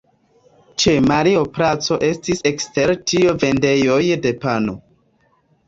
[0.83, 4.77] Ĉe Mario-placo estis ekster tio vendejoj de pano.